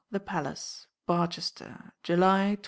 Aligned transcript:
The 0.09 0.19
Palace, 0.19 0.87
Barchester, 1.05 1.93
July 2.01 2.55
22. 2.55 2.57